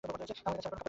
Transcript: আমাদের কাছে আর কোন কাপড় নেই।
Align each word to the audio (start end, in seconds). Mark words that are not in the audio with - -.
আমাদের 0.05 0.19
কাছে 0.29 0.33
আর 0.39 0.43
কোন 0.45 0.51
কাপড় 0.63 0.69
নেই। 0.75 0.79